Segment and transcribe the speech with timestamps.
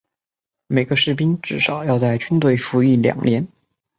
[0.65, 3.47] 每个士兵至少要在军队服役两年。